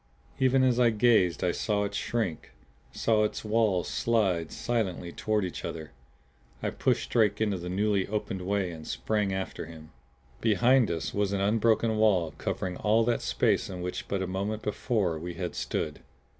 [0.39, 2.53] Even as I gazed I saw it shrink;
[2.91, 5.91] saw its walls slide silently toward each other.
[6.63, 9.91] I pushed Drake into the newly opened way and sprang after him.
[10.41, 14.63] Behind us was an unbroken wall covering all that space in which but a moment
[14.63, 15.99] before we had stood!